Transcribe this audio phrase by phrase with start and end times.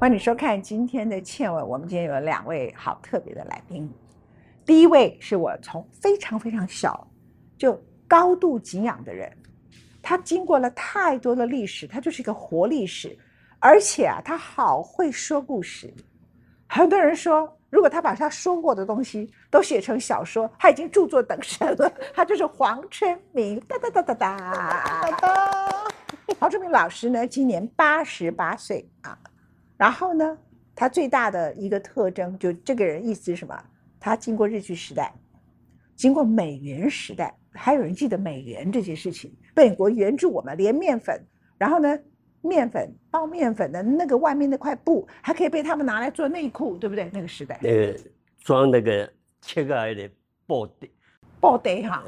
[0.00, 1.60] 欢迎收看今天的《倩文》。
[1.66, 3.92] 我们今天有两位好特别的来宾。
[4.64, 7.04] 第一位是我从非常非常小
[7.58, 9.28] 就高度敬仰的人，
[10.00, 13.18] 他经过了太多的历史，他就是一个活历史，
[13.58, 15.92] 而且啊，他好会说故事。
[16.68, 21.92] 很多人说，如果他把他说过的东西都写成小说，他已经著作等身了。
[22.14, 25.84] 他就是黄春明，哒哒哒哒哒哒哒。
[26.38, 29.18] 黄春明老师呢，今年八十八岁啊。
[29.78, 30.36] 然后呢，
[30.74, 33.58] 他最大的一个特征，就这个人意思是什么？
[33.98, 35.14] 他经过日据时代，
[35.96, 39.34] 经过美元时代，还有人记得美元这些事情。
[39.54, 41.20] 美国援助我们，连面粉，
[41.56, 41.98] 然后呢，
[42.42, 47.10] 面粉包面粉的那个外面那块布，还可以被他们拿来做内裤，对不对？
[47.12, 47.94] 那个时代，呃，
[48.40, 49.10] 装那个
[49.40, 50.10] 切开的
[50.46, 50.88] 布袋，
[51.40, 52.04] 布袋哈。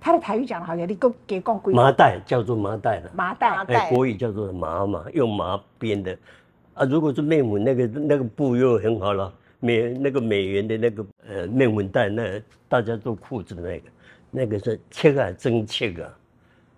[0.00, 1.72] 他的台语讲的好像你给给讲贵。
[1.72, 6.18] 麻袋叫做麻袋了，麻袋，哎，国语叫做麻嘛，用麻编的。
[6.74, 13.84] 啊，如果是面粉那个那个布又很好了，美那个美元的那个呃面粉袋，那大家都裤子的那个，
[14.30, 16.08] 那个是切啊真切啊，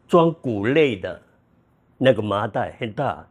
[0.08, 1.20] 装谷类的，
[1.96, 3.24] 那个麻袋很大，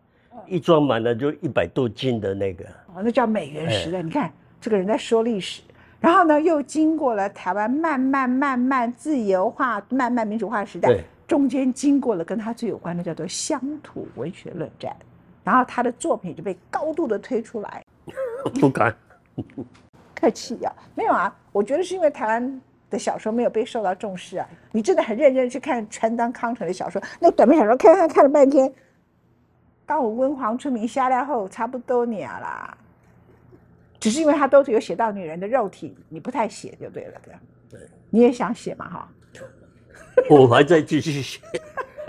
[0.47, 2.63] 一装满了就一百多斤的那个。
[2.95, 4.01] 哦，那叫美元时代。
[4.01, 5.61] 你看这个人在说历史，
[5.99, 14.95] 然后呢又经过了台湾慢慢慢慢自由化、慢慢民主化时代，中间经过了跟他最有关的叫做乡土文学论战。
[15.43, 17.83] 然后他的作品就被高度的推出来，
[18.59, 18.95] 不敢，
[20.15, 24.47] 客气啊，没有啊，我觉得是因为台湾的小说没有被受到重视啊。
[24.71, 28.73] 你真的很认真去看川端康成的小说，那短篇小说看看看了半天，
[29.85, 32.77] 当我温黄春明下来后，差不多年啦。
[33.99, 37.33] 只是因为他都是有写到女人的肉体，你不太写就对了，对
[37.69, 39.09] 对，你也想写嘛哈？
[40.29, 41.39] 我还在继续写，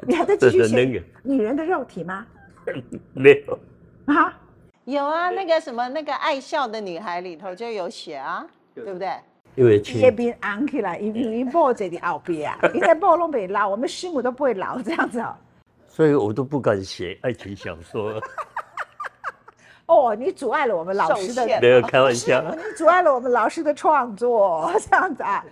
[0.06, 2.27] 你还在继续 写女人的肉体吗？
[3.14, 3.58] 没有
[4.06, 4.40] 啊，
[4.84, 9.10] 有啊，那个什么那个爱笑的女孩里头就有写啊，对不对？
[9.56, 15.34] 因为叶边昂起来，因为报纸的后边啊，你在抱拢不老，我们师母都不会老这样子哦。
[15.86, 18.20] 所以我都不敢写爱情小说。
[19.86, 25.44] 哦，你阻碍了我们老师的，没有开玩笑， 你阻碍了我们老师的创作这样子啊。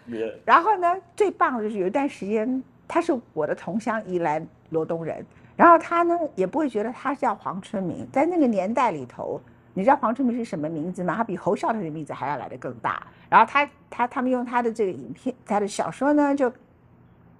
[0.45, 5.25] 然后呢，最棒的就是有一段时间，他是我的同乡宜兰罗东人。
[5.63, 9.41] 然后他呢也不会觉得他叫黄春明，在那个年代里头，
[9.75, 11.15] 你知道黄春明是什么名字吗？
[11.15, 13.07] 他比侯孝贤的名字还要来的更大。
[13.31, 16.53] 然后他他他们用他的这个影片，他的小说呢就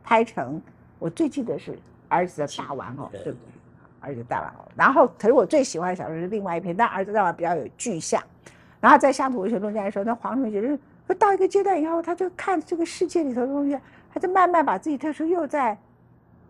[0.05, 0.63] 拍成，
[1.01, 1.77] 我最记得是
[2.09, 3.39] 儿子的大玩偶，对不对？
[3.99, 4.65] 儿子大玩偶。
[4.77, 8.23] 然后可是我最喜欢的小说是另外一篇，但儿子大玩偶比较有具象。
[8.81, 10.79] 然后在乡土文学中间的时候，那黄春明就是
[11.19, 13.77] 到一个阶段以后，他就看这个世界里头的东西，
[14.15, 15.77] 他就慢慢把自己特殊又在，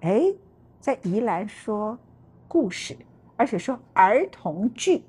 [0.03, 0.35] 哎。
[0.83, 1.97] 在宜兰说
[2.49, 2.97] 故事，
[3.37, 5.05] 而且说儿童剧，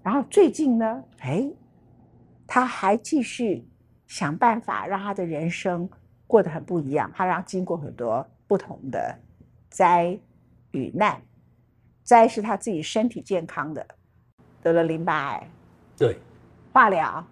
[0.00, 1.50] 然后最近呢，哎，
[2.46, 3.66] 他还继续
[4.06, 5.90] 想办法让他的人生
[6.28, 7.10] 过得很不一样。
[7.16, 9.18] 他让经过很多不同的
[9.68, 10.16] 灾
[10.70, 11.20] 与难，
[12.04, 13.84] 灾是他自己身体健康的，
[14.62, 15.50] 得了淋巴癌，
[15.96, 16.16] 对，
[16.72, 17.26] 化疗，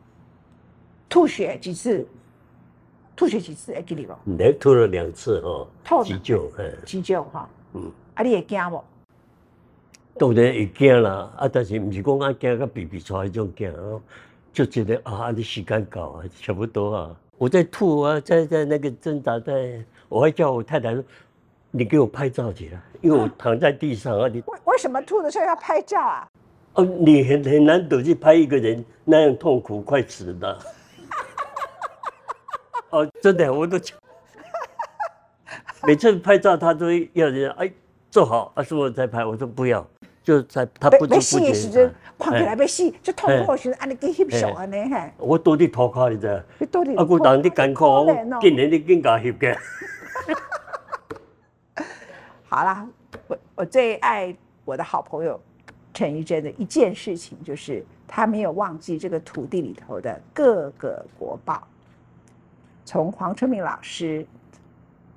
[1.09, 2.04] 吐血几次。
[3.16, 3.72] 吐血几次？
[3.72, 4.14] 会记得不？
[4.25, 5.66] 你吐了两次哦，
[6.04, 8.82] 急救，嗯，急救哈，嗯，啊，你会惊不？
[10.19, 14.00] 当然会惊啦，啊，但是不是讲啊惊个比比出来种惊哦，
[14.52, 21.04] 就觉得啊，你时间到啊，差不多啊，我在吐啊，在在那个挣扎，在，我还叫我太太说，
[21.70, 26.28] 你给我拍照去了，因为我躺在地上啊， 你为为什么吐的时候要拍照啊？
[26.75, 30.58] 哦，你很很难得去拍一个人那样痛苦快死的。
[32.94, 33.77] 哦，真的，我都
[35.82, 37.69] 每次拍照，他都要人哎
[38.09, 39.84] 坐好啊，是我在拍，我说不要，
[40.22, 45.10] 就在他不不戏时就框起来被戏，就痛苦时安尼给翕相安尼嘿。
[45.19, 46.28] 我多啲拖卡你知？
[46.28, 46.44] 啊，
[47.05, 47.84] 古人啲艰苦，
[48.41, 49.59] 今年啲更加翕嘅。
[52.47, 52.87] 好啦，
[53.26, 54.32] 我我最爱
[54.64, 55.40] 我的好朋友
[55.93, 61.67] 陈怡珍的一件事情，就是他没有忘记这个土地里头的各个国宝。
[62.84, 64.26] 从黄春明老师、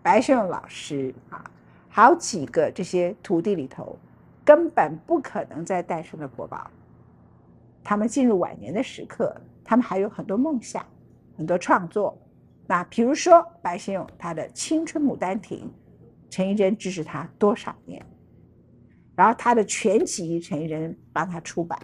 [0.01, 1.43] 白先勇老师啊，
[1.89, 3.97] 好几个这些徒弟里头，
[4.45, 6.71] 根本不可能再诞生的国宝。
[7.83, 10.85] 他们进入晚年的时刻，他们还有很多梦想、
[11.37, 12.17] 很多创作。
[12.65, 15.59] 那比如说白先勇他的《青春牡丹亭》，
[16.29, 18.05] 陈怡贞支持他多少年？
[19.15, 21.79] 然后他的全集，陈怡贞帮他出版。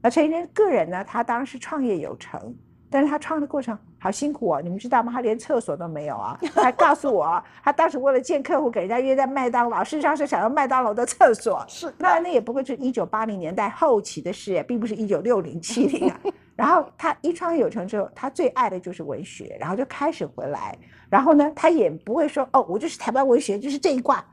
[0.00, 2.54] 那陈怡贞个人呢，他当时创业有成，
[2.90, 3.78] 但是他创的过程。
[4.02, 4.60] 好辛苦哦！
[4.60, 5.12] 你们知道吗？
[5.12, 6.36] 他连厕所都没有啊！
[6.56, 11.64] 他告诉我， 他当时为了见客户，给人家约在麦当劳，事实上是想要麦当劳的厕所。
[11.68, 16.20] 是，那那也不过是一九八零年代后期的事，并不是一九六零七零啊。
[16.56, 20.76] 然后他一创业有成之后，他最爱的就是文学，然后就开始回来。
[21.08, 24.24] 然后呢，他也不会说哦，我就是台湾文学，就是这一挂，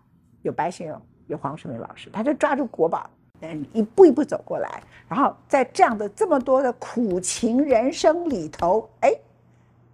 [0.41, 3.07] 有白先勇，有黄春明老师，他就抓住国宝，
[3.41, 4.81] 嗯，一步一步走过来。
[5.07, 9.13] 然后在这样的这么多的苦情人生里头，哎。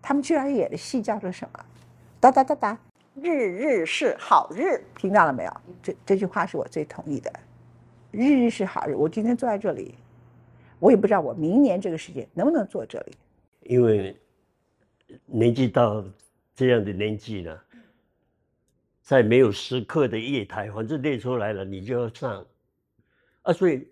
[0.06, 1.66] 他们居然演的戏叫做什么？
[2.20, 2.80] 哒哒哒哒，
[3.16, 5.52] 日日是好日，听到了没有？
[5.82, 7.34] 这这句话是我最同意的。
[8.12, 9.96] 日日是好日，我今天坐在这里，
[10.78, 13.18] 我也不知道我明年这个时间能不能坐这里。
[13.62, 14.16] 因为
[15.26, 16.06] 年纪到
[16.54, 17.64] 这样的年纪了，
[19.02, 22.46] 在没有时刻的夜台，反正列出来了，你就要上
[23.42, 23.88] 啊，所以。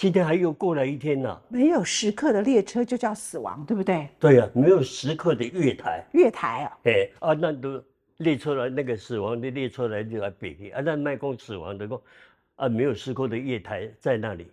[0.00, 1.42] 今天还又过了一天呢。
[1.50, 4.08] 没有时刻的列车就叫死亡，对不对？
[4.18, 6.02] 对呀，没有时刻的月台。
[6.12, 6.78] 月台啊？
[6.84, 7.84] 哎啊，那都
[8.16, 12.00] 列出来那个死亡的列车来就来比啊，那卖公死亡的公
[12.56, 14.50] 啊，没有时刻的月台在那里，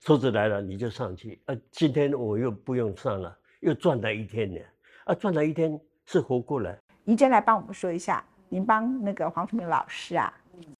[0.00, 1.56] 车子来了你就上去啊。
[1.70, 4.60] 今天我又不用上了，又赚了一天呢。
[5.04, 6.78] 啊，赚了一天是活过来。
[7.06, 10.30] 宜珍来帮我们说一下，您帮那个黄春明老师啊，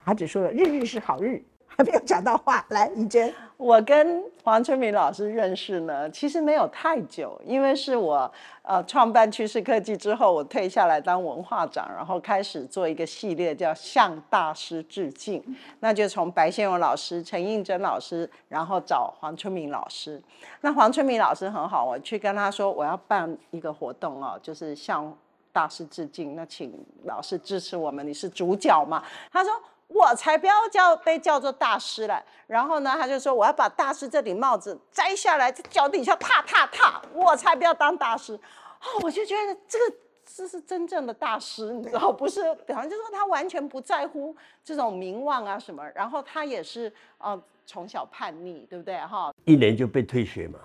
[0.05, 1.43] 他只说了日日是好日。
[1.79, 8.31] 还没有讲到话，来，怡娟，我跟黄春明老师认识呢，其实没有太久，因为是我
[8.63, 15.43] 呃创办趋势科技之后，我退下来当文化长，然后开始做一个系列叫向大师致敬，
[15.81, 20.23] 那就从白先勇老师、陈应真老师，然后找黄春明老师。
[20.61, 25.17] 那黄春明老师很好，我去跟他说我要办一个活动哦，就是向
[25.53, 26.73] 大师致敬，那请
[27.05, 29.03] 老师支持我们，你是主角嘛？
[29.33, 29.51] 他说。
[29.93, 32.23] 我才不要叫被叫做大师了。
[32.47, 38.35] 然后呢，他就说我要把大师这顶帽子摘下来，在脚底下踏踏踏，我才不要当大师。
[38.35, 42.43] 哦，我就觉得这个这是真正的大师，你知道不是？
[42.67, 44.35] 比方就说他完全不在乎
[44.65, 45.85] 这种名望啊什么。
[45.95, 48.99] 然后他也是呃从小叛逆，对不对？
[48.99, 50.59] 哈，一年就被退学嘛。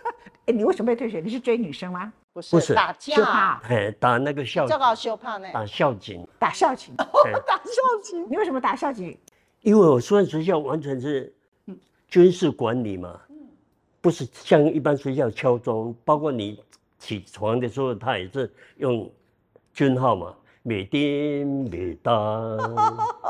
[0.46, 1.20] 哎，你为什么被退学？
[1.20, 2.12] 你是追女生吗？
[2.34, 8.26] 不是打架，哎，打那个校，这个羞怕呢，打校警，打校警， 打校警。
[8.28, 9.16] 你为什么打校警？
[9.60, 11.32] 因为我书院学校完全是
[12.08, 13.20] 军事管理嘛，
[14.00, 16.60] 不是像一般学校敲钟，包括你
[16.98, 19.08] 起床的时候，他也是用
[19.72, 20.34] 军号嘛，
[20.64, 22.58] 每叮每当，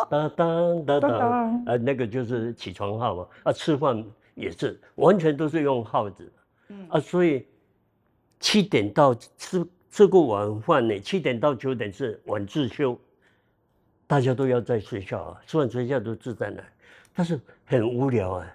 [0.08, 4.02] 当当当当，啊，那个就是起床号嘛，啊，吃饭
[4.34, 6.32] 也是完全都是用号子，
[6.68, 7.46] 嗯，啊，所以。
[8.44, 12.96] 七点到吃吃过晚饭呢，七点到九点是晚自修，
[14.06, 16.62] 大家都要在学校啊，吃完学校都自在那，
[17.14, 18.46] 但是很无聊啊，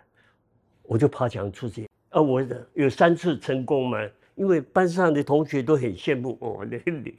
[0.83, 1.89] 我就爬墙出去。
[2.09, 2.39] 啊，我
[2.75, 3.97] 有三次成功嘛，
[4.35, 7.15] 因为班上的同学都很羡慕我，那你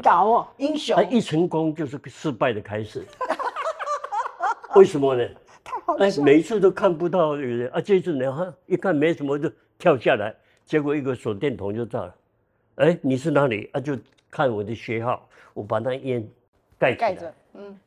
[0.00, 3.04] 搞哦，英雄，一成功就是失败的开始，
[4.76, 5.28] 为什么呢？
[5.64, 10.32] 太好哎，每一次都看不到有人啊，这次呢，一看没什么就跳下来。
[10.64, 12.14] 结果一个手电筒就到了，
[12.76, 13.68] 哎，你是哪里？
[13.72, 13.96] 啊，就
[14.30, 16.26] 看我的学号，我把那烟
[16.78, 17.78] 盖盖着，嗯。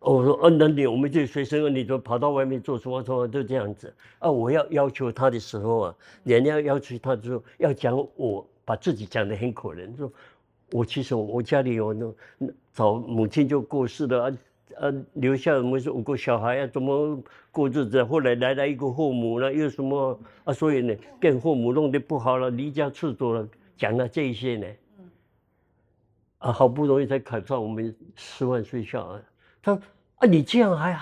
[0.00, 4.30] 我说，哦，那你我们这学生，你就跑到外面做什么什么就这样子啊？
[4.30, 10.12] 我要要求他的时候啊，人家要求他说要讲我把自己讲得很可怜，说
[10.70, 12.14] 我其实我家里有那
[12.72, 14.32] 早母亲就过世了。
[14.76, 17.20] 呃，留下我们是五个小孩啊，怎么
[17.50, 18.04] 过日子？
[18.04, 20.52] 后来来了一个后母了，又什么啊？
[20.52, 24.66] 所以呢，跟后母弄得不好了，离家出走了，讲了这些呢。
[26.38, 29.20] 啊，好不容易才考上我们师范学校啊。
[29.62, 29.82] 他说
[30.16, 31.00] 啊，你这样还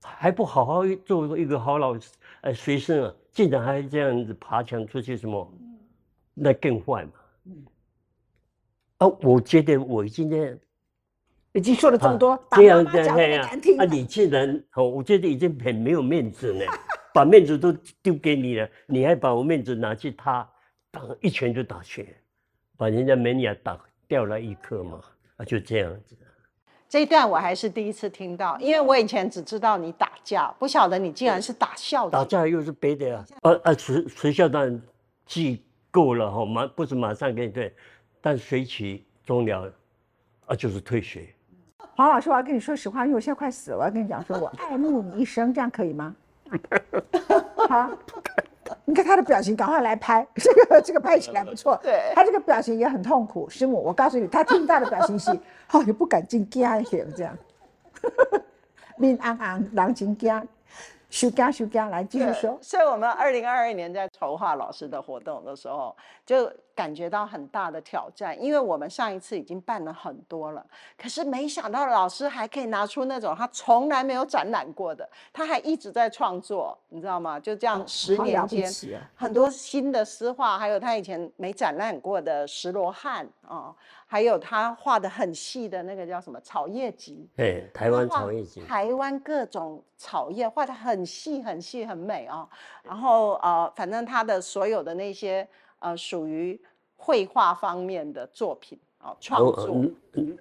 [0.00, 5.52] 还不好好做一个好老师，呃，学生啊，竟然还这样子爬墙出去什么？
[6.34, 7.10] 那更坏嘛。
[8.98, 10.58] 啊，我觉得我今天。
[11.56, 13.42] 已经说了这么多，这样这样
[13.78, 13.84] 啊！
[13.90, 16.66] 你既然哦，我觉得已经很没有面子了，
[17.14, 17.72] 把面子都
[18.02, 20.46] 丢给你了，你还把我面子拿去他
[20.90, 22.14] 打一拳就打去，
[22.76, 25.00] 把人家门牙打掉了一颗嘛，
[25.38, 26.14] 啊，就这样子。
[26.90, 33.24] 这一段我还是第一次听到，因为我以前只知道你打架，不晓得你竟然是打校打架又是别的啊？
[33.40, 34.82] 呃呃，学学校当然
[35.24, 37.74] 记够了哈，马不是马上给你退，
[38.20, 39.72] 但随其终了，
[40.44, 41.26] 啊，就是退学。
[41.96, 43.78] 黄老师，我要跟你说实话，因为我现在快死了。
[43.78, 46.14] 我要跟你讲，说我爱慕你一生，这样可以吗？
[47.68, 47.90] 好，
[48.84, 51.74] 你看他的表情，赶快来拍这个，这个拍起来不错。
[51.82, 53.48] 对，他这个表情也很痛苦。
[53.48, 55.30] 师母，我告诉你，他听到的表情是，
[55.72, 57.34] 哦，也不敢进家去这样。
[58.98, 60.44] 面昂昂，狼情家。
[61.08, 62.58] 修家修家，来继续说。
[62.60, 70.66] 所以，我们二零二二年在筹划老师的活动的时候，就感觉到很大的挑战，因为我们上一次已经办了很多了，
[70.98, 77.38] 可是没想到老师还可以拿出那种他从来没有展览过的，他还一直在创作，你知道吗？
[77.38, 78.70] 就这样十年间，
[79.14, 83.74] 很多新的诗画，还有他以前没展览过的石罗汉啊。
[84.06, 87.28] 还有他画的很细的那个叫什么草叶集？
[87.36, 88.60] 对，台湾草叶集。
[88.62, 92.48] 台湾各种草叶画的很细很细很美啊。
[92.82, 95.46] 然后呃，反正他的所有的那些
[95.80, 96.58] 呃属于
[96.96, 99.84] 绘画方面的作品哦，创作。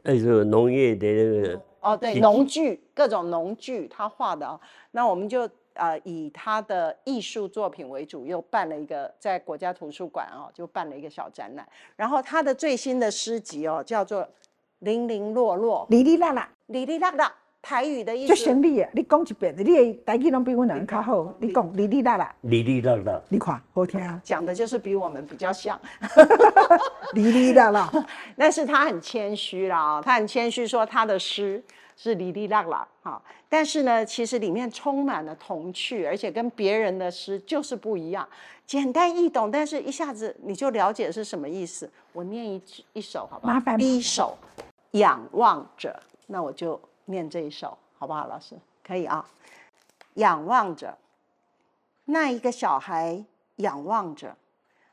[0.03, 1.61] 那是农业的那个。
[1.81, 4.59] 哦，对，农具各种农具他画的啊。
[4.91, 5.49] 那我们就。
[5.75, 11.67] 呃，以他的艺术作品为主，又办了一个在国家图书馆哦，就办了一个小展览。
[11.95, 14.23] 然后他的最新的诗集哦，叫做
[14.79, 18.33] 《零零落落》，哩哩啦啦，哩哩啦啦，台语的意思。
[18.33, 21.33] 就省力你讲一遍，你的台语拢比我人较好。
[21.39, 24.19] 你讲哩哩啦啦，哩哩啦啦，你看好听啊。
[24.23, 25.79] 讲的就是比我们比较像，
[27.13, 27.91] 哩哩啦啦。
[28.37, 31.63] 但是他很谦虚啦，他很谦虚说他的诗。
[31.97, 38.27] 是哩哩啦啦，哈，但是呢，其实里面充满了童趣，而且跟别人的诗就是不一样，
[38.67, 41.89] 简单易懂，但是一下子你就了解是什么意思。
[42.11, 42.61] 我念一
[42.93, 43.53] 一首，好不好？
[43.53, 43.77] 麻烦。
[43.77, 44.37] 第一首，
[44.91, 45.97] 仰望着，
[46.27, 48.55] 那我就念这一首，好不好，老师？
[48.85, 49.25] 可以啊。
[50.15, 50.97] 仰望着，
[52.05, 53.23] 那一个小孩
[53.57, 54.35] 仰望着，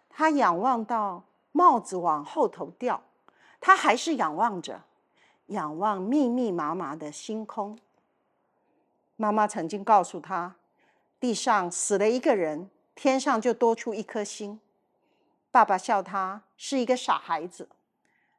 [0.08, 3.02] 他仰望到帽子往后头掉，
[3.60, 4.80] 他还是仰望着。
[5.52, 7.78] 仰望密密麻麻的星空。
[9.16, 10.56] 妈妈曾经告诉他，
[11.20, 14.60] 地上死了一个人，天上就多出一颗星。
[15.50, 17.68] 爸爸笑他是一个傻孩子，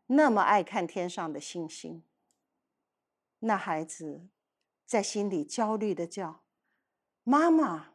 [0.08, 2.04] 那么爱看天上的星星。
[3.40, 4.22] 那孩子
[4.86, 6.42] 在心里焦虑的叫
[7.24, 7.92] ：“妈妈，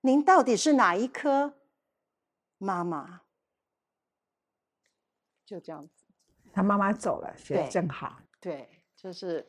[0.00, 1.54] 您到底是哪一颗？”
[2.58, 3.22] 妈妈，
[5.44, 5.99] 就这样子。
[6.52, 8.16] 他妈妈走了，写的正好。
[8.40, 9.46] 对，就是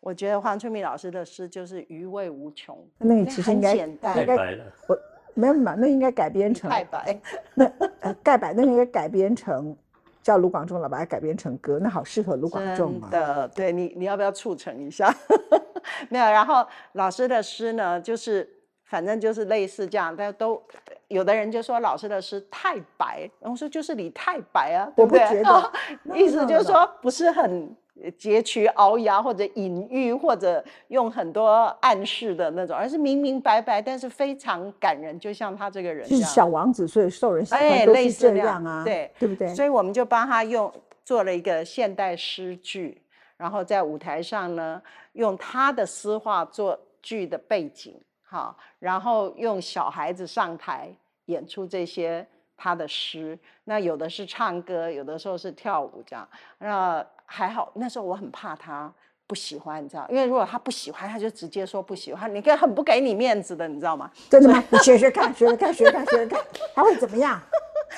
[0.00, 2.86] 我觉得黄春明老师的诗就是余味无穷。
[2.98, 4.98] 那个其实应该太白了，我
[5.34, 7.20] 没有嘛，那应该改编成太白。
[7.54, 7.64] 那
[8.00, 9.76] 呃，盖白那应该改编成
[10.22, 13.08] 叫卢广仲了，把它改编成歌，那好适合卢广仲啊。
[13.10, 15.14] 的，对你你要不要促成一下？
[16.10, 18.48] 没有，然后老师的诗呢，就是
[18.92, 20.62] 反正就是类似这样，但都。
[21.08, 25.72] 有的人就说老师的诗太白，然后说就是你太白啊，我不觉得，
[26.16, 27.76] 意思就是说不是很
[28.16, 39.54] 截取鳌牙或者隐喻或者用很多暗示的那种，而是明明白白，但是非常感人，就像他这个人，就是小王子，所以受人喜欢都是这样啊，对对不对？
[39.54, 40.72] 所以我们就帮他用
[41.04, 43.02] 做了一个现代诗句，
[43.36, 44.80] 然后在舞台上呢，
[45.12, 48.00] 用他的诗画做剧的背景，
[48.32, 50.90] 好，然后用小孩子上台。
[51.26, 56.28] 演出这些他的诗，那有的是唱歌，有的时候是跳舞，这样。
[56.58, 58.92] 那还好，那时候我很怕他
[59.28, 64.10] 不喜欢，你知道，因为如果他不喜欢，他就直接说不喜欢，你跟很不给你面子的，你知道吗？
[64.28, 64.62] 真的吗？
[64.68, 67.40] 你学学看，学学看，学看，学学看，他会怎么样？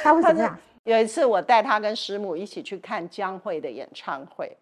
[0.03, 0.57] 他会怎么样？
[0.85, 4.55] 有一次我带他跟师母一起去看江蕙的演唱会，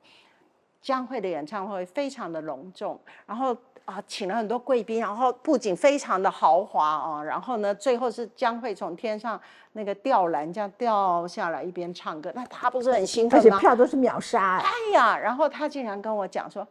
[0.80, 3.54] 江蕙的演唱会非常的隆重，然后。
[3.84, 9.38] 啊，请了很多贵宾，然后布景非常的豪华啊，然后呢，最后是将会从天上
[9.72, 13.56] 那个吊篮这样掉下来，一边唱歌，那他不是很兴奋吗？
[13.56, 14.58] 而且票都是秒杀。
[14.58, 16.66] 哎呀，然后他竟然跟我讲说，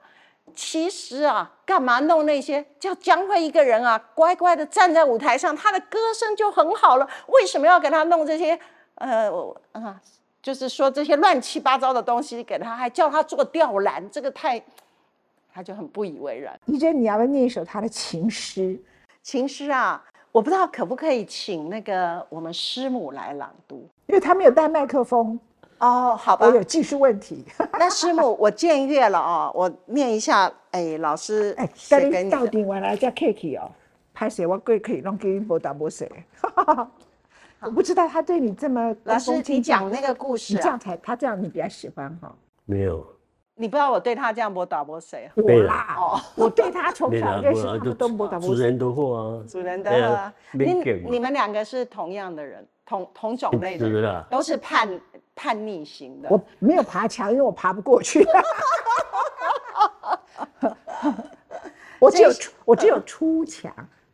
[0.56, 2.66] 其实啊，干嘛弄那些？
[2.80, 8.58] 叫将会一个人啊，乖乖的站在舞台上，他的歌声就很好了，为什么要给他弄这些？
[8.96, 9.30] 呃，
[9.74, 10.00] 啊，
[10.42, 14.64] 就是说这些乱七八糟的东西给他，还叫他做吊篮，这个太。
[15.54, 16.60] 他就很不以为然。
[16.66, 18.80] 你觉得你要不要念一首他的情诗？
[19.22, 25.40] 情诗啊，我不知道可不可以请那个我们师母来朗读，因为他没有带麦克风。
[25.80, 27.44] 哦，好吧，我有技术问题。
[27.74, 30.52] 那师母，我僭越了哦，我念一下。
[30.72, 33.70] 哎，老师，哎，给你到底完了叫 Kiki 哦，
[34.14, 36.10] 拍谁我贵可以弄给你播打播谁？
[37.60, 42.34] 我不知道他对你这么老师，你讲那个故事，你这样才他这样你比较喜欢哈？
[42.66, 43.06] 没有。
[43.62, 45.30] 你不知道我对他这样，不打我谁？
[45.36, 48.42] 我啦，哦，我对他从小认识他都不打我。
[48.42, 50.34] 主人的货啊，主人的啊。
[50.52, 50.74] 你
[51.08, 55.00] 你们两个是同样的人，同同种类的，都是叛
[55.36, 56.30] 叛逆型的。
[56.32, 58.26] 我没有爬墙，因为我爬不过去。
[62.00, 63.72] 我只有出，我只有出墙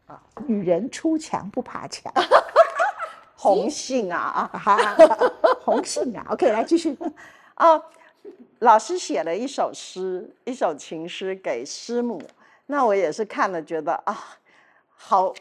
[0.07, 0.21] 啊！
[0.45, 2.11] 女人出墙不爬墙。
[3.39, 4.51] 红杏啊啊！
[4.59, 4.77] 好，
[5.63, 6.25] 红杏啊。
[6.31, 6.97] OK，来继续
[7.53, 7.81] 啊。
[8.59, 12.21] 老师写了一首诗，一首情诗给师母。
[12.67, 14.37] 那我也是看了，觉得啊，
[14.89, 15.33] 好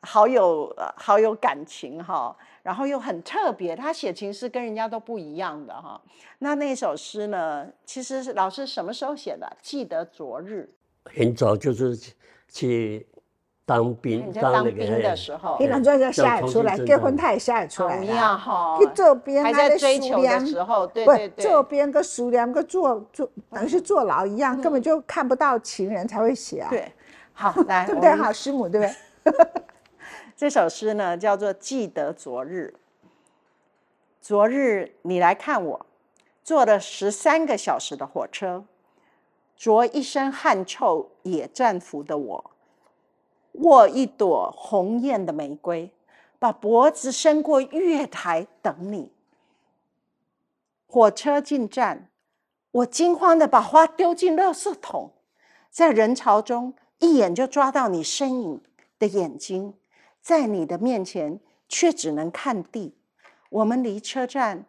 [0.00, 6.00] 好有好有感情哈，然后又很特别，他写情诗跟人家都不一样的哈。
[6.38, 9.56] 那那首诗呢，其实是老师什么时候写的？
[9.62, 10.68] 记得昨日，
[11.04, 11.96] 很早就是
[12.48, 13.06] 去
[13.66, 18.76] 当兵，当兵的时候，你两就要写出来，结婚他也写出来呀哈。
[18.78, 26.68] 去做编，还在追求的时候，对对对，做编跟苏联跟坐坐等于是坐牢一样，根本就看不到情人才会写啊。
[26.68, 26.92] 对，
[27.32, 28.10] 好来， 对不对？
[28.12, 28.86] 好，师母对不
[29.32, 29.34] 对？
[30.36, 32.74] 这首诗呢叫做《记得昨日》，
[34.20, 35.86] 昨日你来看我，
[36.42, 38.64] 坐了十三个小时的火车，
[39.56, 42.50] 着一身汗臭野战服的我。
[43.54, 45.90] 握一朵红艳的玫瑰，
[46.38, 49.12] 把脖子伸过月台等你。
[50.86, 52.10] 火车进站，
[52.70, 55.12] 我惊慌的把花丢进垃圾桶，
[55.70, 58.60] 在人潮中一眼就抓到你身影
[58.98, 59.74] 的眼睛，
[60.20, 62.96] 在你的面前却只能看地。
[63.50, 64.66] 我们离车站，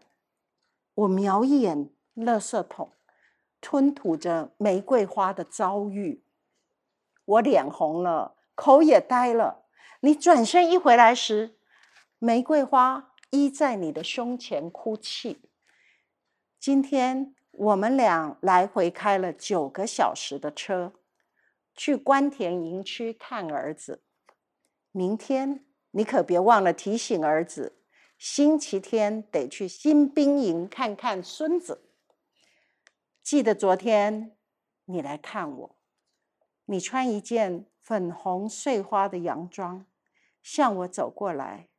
[0.93, 2.91] 我瞄一眼垃圾桶，
[3.59, 6.21] 吞吐着玫瑰花的遭遇，
[7.25, 8.34] 我脸红了。
[8.55, 9.65] 口也呆了。
[9.99, 11.57] 你转身一回来时，
[12.19, 15.41] 玫瑰花依在你的胸前哭泣。
[16.59, 20.93] 今天我们俩来回开了九个小时的车，
[21.75, 24.03] 去关田营区看儿子。
[24.91, 27.77] 明天你可别忘了提醒儿子，
[28.17, 31.89] 星期天得去新兵营看看孙子。
[33.21, 34.37] 记得昨天
[34.85, 35.75] 你来看我，
[36.65, 37.65] 你穿一件。
[37.85, 39.85] 粉红碎花的洋装
[40.41, 41.69] 向我走过来，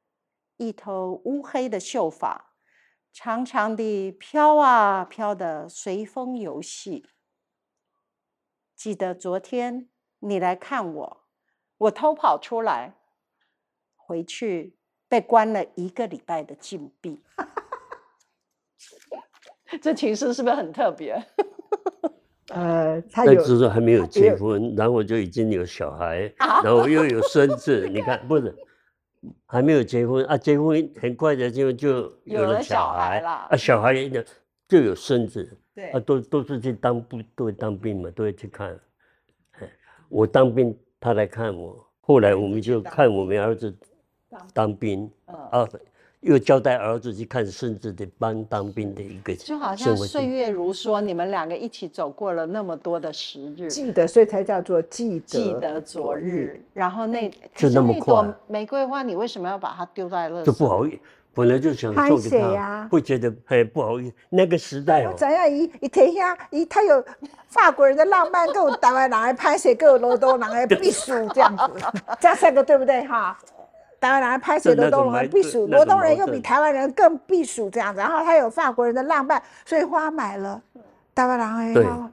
[0.57, 2.53] 一头乌黑的秀发，
[3.13, 7.11] 长长的飘啊飘的随风游戏。
[8.77, 9.89] 记得昨天
[10.21, 11.25] 你来看我，
[11.77, 12.95] 我偷跑出来，
[13.97, 17.25] 回去被关了一个礼拜的禁闭。
[19.83, 21.27] 这情诗是不是很特别？
[22.49, 27.89] 呃，他有，就是还没有结婚，然后就已经有小孩，然后又有孙 子。
[27.89, 28.55] 你看，不是
[29.47, 30.37] 还没有结婚啊？
[30.37, 34.25] 结婚很快的就就有了小孩啊，小孩也
[34.69, 38.79] 就有孙子，对啊，都都是去当兵，都会当兵嘛，都会去看。
[40.09, 43.77] 我当兵，他来看我，后来我们就看我们儿子
[44.55, 45.69] 当兵啊。
[46.27, 56.61] 又交代儿子去看孙子的班当兵的一个，就好像岁月如梭，你们两个一起走过了那么多的时日，记得，所以才叫做记得记得昨日。
[56.75, 60.43] 然后那就那么快，玫瑰花，你为什么要把它丢在那？
[60.43, 60.99] 就不好意思，
[61.33, 64.15] 本来就想送给他，会觉得哎不好意思。
[64.29, 67.05] 那个时代哦，怎样一一天下一他有
[67.47, 71.87] 法国人的浪漫，跟台湾人来拍摄，跟罗东人来避暑这样子，
[72.19, 73.39] 这三个对不对哈？
[74.07, 80.63] 台湾人拍写罗东人避暑，罗东人又比台湾人更避暑这样子，然后他有法国人的浪漫，所以花买了，
[81.13, 82.13] 台湾人哎，啊，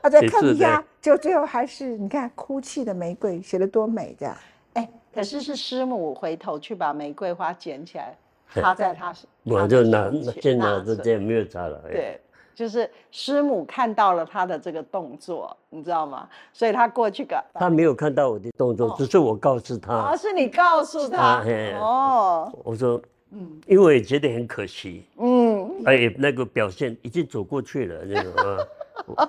[0.00, 4.34] 啊，再看一下，就最后还是你看哭泣的玫瑰写的多美这样，
[4.72, 8.16] 哎，可是是师母回头去把玫瑰花捡起来，
[8.54, 9.12] 插在他，
[9.44, 12.18] 我就拿现在是这样没有插了，对。
[12.58, 16.28] 就是师母看到了他的这个动作，你知道吗？
[16.52, 19.94] 所以他过去个，他没有看到我的动作，只是我告诉他。
[19.94, 21.40] 啊，是你告诉他。
[21.78, 22.52] 哦。
[22.64, 25.04] 我说，嗯，因为觉得很可惜。
[25.18, 25.70] 嗯。
[25.84, 28.68] 哎，那个表现已经走过去了，那个。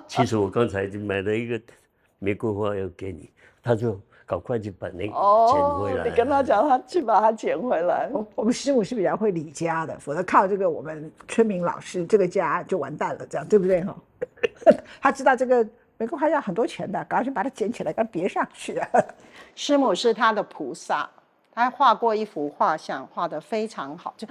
[0.08, 1.60] 其实我刚才就买了一个
[2.18, 3.30] 玫瑰花要给你，
[3.62, 3.96] 他就。
[4.30, 6.08] 赶快去把那捡回来。
[6.08, 8.08] 你跟他讲，他去把它捡回来。
[8.36, 13.96] 我们师母是比较会理家的，否则靠这个我们村民老师这个家就完蛋了，这样对不对哈？
[15.02, 15.64] 他知道这个
[15.98, 18.80] 玫瑰花要很多钱的，赶快去把它捡起来，给它别上去。
[19.56, 21.10] 师母是他的菩萨，
[21.52, 24.14] 他画过一幅画像，画的非常好。
[24.16, 24.28] 就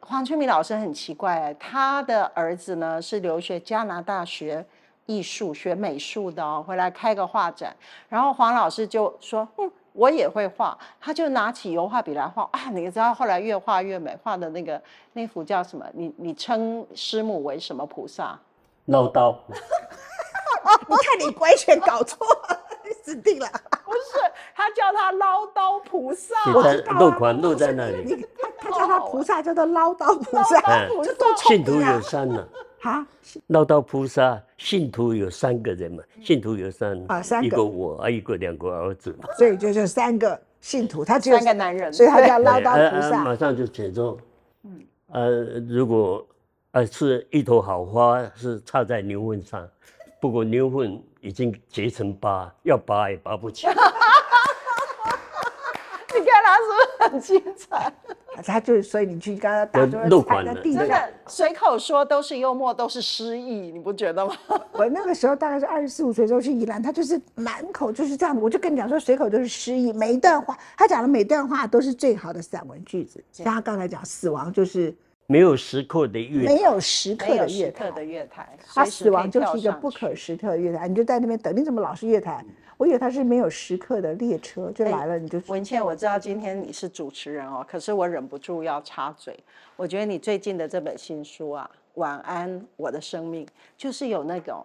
[0.00, 4.62] 黄春明老师很奇怪，他的儿子呢是留学加拿大学。
[5.10, 7.74] 艺术学美术的哦，回来开个画展，
[8.08, 12.70] 然后黄老师就说：“嗯，我也会画。”他就拿起油画笔来画啊！
[12.70, 14.80] 你知道后来越画越美，画的那个
[15.14, 15.84] 那幅叫什么？
[15.92, 18.38] 你你称师母为什么菩萨？
[18.86, 19.34] 唠叨。
[20.88, 22.24] 你看你乖全搞错，
[23.02, 23.48] 死定了。
[23.84, 26.34] 不是，他叫他唠叨菩萨。
[26.98, 28.26] 漏款漏在那里。
[28.60, 30.86] 他他叫他菩萨，叫做唠叨菩萨。
[31.48, 32.38] 信徒有三呢。
[32.38, 32.46] 啊，
[33.48, 36.02] 唠叨菩萨信徒有三个人嘛？
[36.22, 39.28] 信徒有三啊，三个，一个我，啊，一个两个儿子嘛。
[39.36, 43.24] 所以就是三个信徒，他只有三个男人，所以他叫唠叨菩萨。
[43.24, 44.16] 马上就解中。
[44.64, 44.80] 嗯，
[45.12, 45.30] 呃，
[45.68, 46.26] 如果
[46.72, 49.68] 呃是一头好花是插在牛粪上，
[50.20, 53.66] 不过牛粪已经结成疤，要拔也拔不起。
[56.18, 57.92] 你看他是不是很精彩？
[58.44, 60.80] 他就是，所以你去跟他打都桌子漏款了踩在地上。
[60.80, 64.34] 真的随口说都是幽默，都是诗意，你不觉得吗？
[64.72, 68.40] 我那个时候大概是二十四五岁的时候去宜兰，他就是满口就是这样的。
[68.40, 73.22] 我就跟你讲说，随口都是诗意，每一段话他讲的每段话都是最好的散文句子。
[73.32, 74.94] 像他刚才讲死亡就是
[75.26, 81.54] 没有时刻的月没有时刻没有的乐台，时刻的月台，他死亡就是一个不可时刻的月台，你就在那边等。
[81.54, 82.44] 你怎么老是月台？
[82.80, 89.38] 我以为他是没有时刻的列车，就哎来了你就文倩，我知道今天你是主持人哦，可是我忍不住要插嘴。
[89.76, 93.44] 我觉得你最近的这本新书啊，《晚安，我的生命》，
[93.76, 94.64] 就是有那种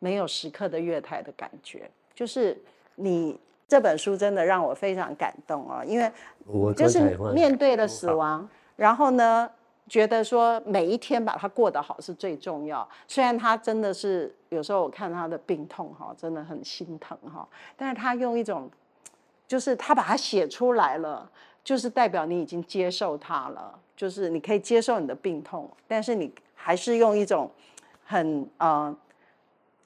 [0.00, 1.88] 没有时刻的月台的感觉。
[2.12, 2.60] 就是
[2.96, 6.10] 你这本书真的让我非常感动哦，因为
[6.44, 9.48] 我就是面对了死亡，然后呢，
[9.88, 12.86] 觉得说每一天把它过得好是最重要。
[13.06, 18.70] 虽然他真的是有时候我看他的病痛哈，真的很心疼哈，但是他用一种，
[19.46, 21.30] 就是他把它写出来了，
[21.64, 27.50] 就是代表你已经接受它了，就是你可以接受你的病痛，但是你还是用一种
[28.04, 28.94] 很呃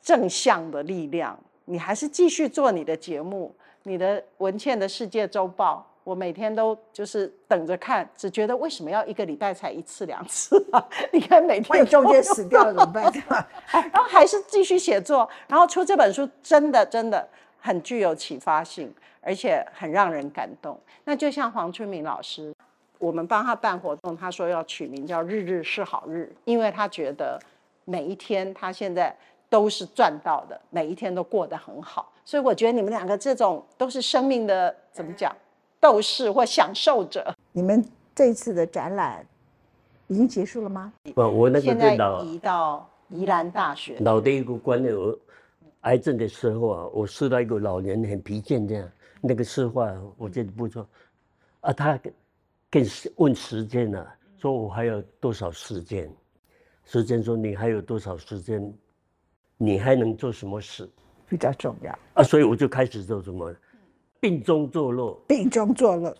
[0.00, 10.84] 正向的力量，你还是继续做你的节目，你的文倩的世界周报，我每天都就是等着看，只觉得为什么要一个礼拜才一次两次啊？
[11.12, 13.12] 你看每天中间死掉了怎么办？
[13.92, 17.26] 然后还是继续写作，然后出这本书，真的真的
[17.60, 20.78] 很具有启发性，而且很让人感动。
[21.04, 22.52] 那就像黄春明老师，
[22.98, 27.38] 我们帮他办活动，他说要取名叫“日日是好日”，因为他觉得
[27.84, 29.14] 每一天他现在
[29.48, 32.10] 都是赚到的，每一天都过得很好。
[32.24, 35.34] 所以我觉得你们两个这种都是生命的怎么讲
[35.82, 37.34] 斗士或享受者。
[37.50, 39.26] 你们这次的展览
[40.06, 40.92] 已经结束了吗？
[41.12, 45.18] 不，我那个现在老移到宜兰大学，老的一个观念，我
[45.80, 48.88] 癌症的时候啊，我试到一个老人很疲倦这样，
[49.20, 50.88] 那个诗话我觉得不错，
[51.62, 52.14] 啊，他跟
[52.70, 56.08] 跟问时间呢、啊，说我还有多少时间？
[56.84, 58.72] 时间说你还有多少时间？
[59.56, 60.88] 你还能做什么事？
[61.28, 61.98] 比较重要。
[62.14, 63.52] 啊，所以我就开始做什么，
[64.22, 66.16] 病中作乐，病中作乐，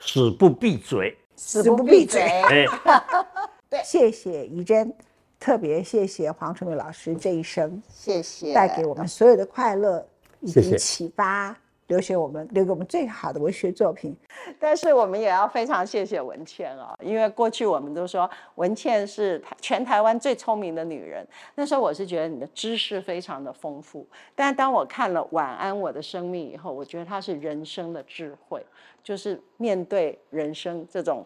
[0.00, 1.16] 死不闭嘴。
[1.36, 2.20] 死不闭嘴。
[2.20, 2.66] 哎，
[3.70, 3.80] 对。
[3.84, 4.92] 谢谢怡珍，
[5.38, 7.80] 特别谢谢黄春梅老师这一生。
[7.88, 8.52] 谢谢。
[8.52, 10.04] 带给我们所有的快乐
[10.40, 10.78] 以及谢谢。
[10.78, 14.16] 启发，留学我们留给我们最好的文学作品。
[14.58, 28.64] 但是我们也要非常谢谢文倩哦，因为过去我们都说文倩是全台湾最聪明的女人，那时候我是觉得你的知识非常的丰富，但当我看了《晚安我的生命》以后，我觉得它是人生的智慧，
[29.02, 31.24] 就是面对人生这种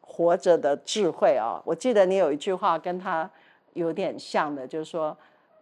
[0.00, 3.30] 活着的智慧啊、我记得你有一句话跟她
[3.72, 5.16] 有点像的，就是说。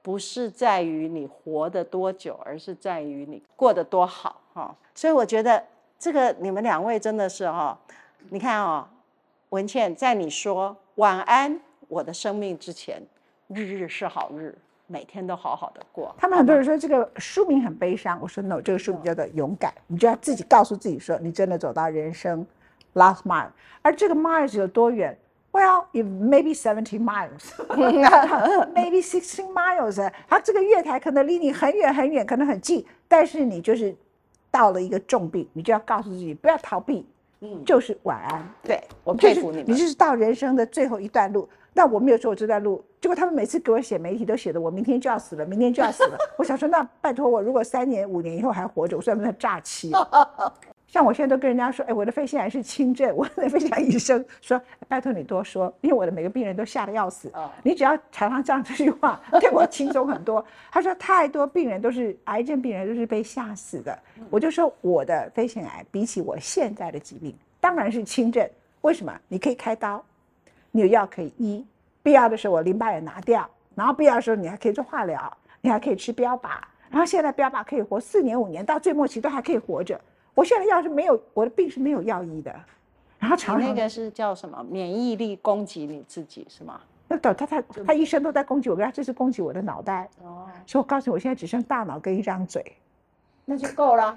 [0.04, 5.64] 不是在于你活得多久，而是在于你过得多好哈、所以我觉得
[6.02, 7.78] 这个你们两位真的是哈、
[8.30, 8.84] 你看哦，
[9.50, 13.00] 文倩在你说晚安我的生命之前，
[13.46, 14.52] 日日是好日，
[14.88, 16.12] 每天都好好的过。
[16.18, 22.44] 他们很多人说这个书名很悲伤，我说 no，这个书名叫做勇敢，你就要自己告诉自己说，你真的走到人生
[22.94, 25.16] last mile，而这个 miles 有多远
[25.52, 27.52] ？Well, it maybe seventy miles,
[28.74, 30.10] maybe sixteen miles。
[30.28, 33.94] 它这个月台可能离你很远很远，可能很近，但是你就是
[34.52, 37.04] 到了一个重病，你就要告诉自己不要逃避，
[37.40, 38.46] 嗯，就是晚安。
[38.62, 39.64] 对我佩服你们。
[39.66, 41.48] 你就是到人生的最后一段路。
[41.74, 46.18] 那我没有说我这段路，结果他们每次给我写媒体都写的我明天就要死了，明天就要死了。
[46.36, 49.90] 我想说，那拜托我，如果三年五年以后还活着，我算不算诈欺？
[50.92, 57.30] 像我现在都跟人家说，哎，我的肺腺癌是轻症，我的肺腺癌医生说，拜托你多说，因为我的每个病人都吓得要死。
[57.32, 60.44] 哦你只要常常讲这句话，对我轻松很多。
[60.70, 68.46] 他说太多病人都是癌症病人都是被吓死的，我就说我的肺腺癌比起我现在的疾病当然是轻症，
[68.82, 69.18] 为什么？
[69.28, 70.04] 你可以开刀，
[70.70, 71.64] 你有药可以医，
[72.02, 76.50] 必要的时候我淋巴也拿掉，然后必要的时候你还可以做化疗，你还可以吃标靶，
[76.90, 79.98] 然后现在标靶可以活四年五年，到最末期都还可以活着。
[80.34, 82.50] 我现在要是没有我的病是没有药医的，
[83.18, 84.64] 然后常常那个是叫什么？
[84.68, 86.80] 免疫力攻击你自己是吗？
[87.08, 92.64] 那他他他他医生都在攻击我，跟他这是攻击我的脑袋，哦，所以我告诉你，我现在只剩大脑跟一张嘴，
[93.44, 94.16] 那就够了，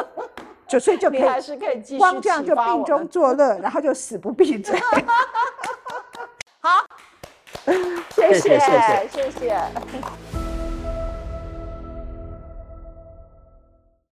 [0.66, 4.80] 就所以就可以还是可以继续光这样就病中作乐，然后就死不闭嘴。
[6.60, 6.84] 好，
[8.16, 10.39] 谢谢谢谢谢谢谢。